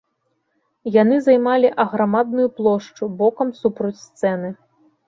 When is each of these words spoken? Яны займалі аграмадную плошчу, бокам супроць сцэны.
Яны 0.95 1.15
займалі 1.27 1.69
аграмадную 1.83 2.47
плошчу, 2.61 3.13
бокам 3.21 3.57
супроць 3.63 3.97
сцэны. 4.07 4.49